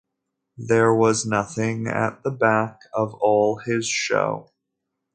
There 0.57 0.95
was 0.95 1.27
nothing 1.27 1.85
at 1.85 2.23
the 2.23 2.31
back 2.31 2.79
of 2.91 3.13
all 3.13 3.57
his 3.59 3.87
show. 3.87 4.51